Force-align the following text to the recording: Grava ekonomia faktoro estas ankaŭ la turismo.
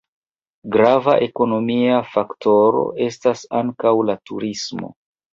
Grava 0.75 1.13
ekonomia 1.25 1.99
faktoro 2.13 2.81
estas 3.09 3.43
ankaŭ 3.59 3.93
la 4.11 4.17
turismo. 4.31 4.91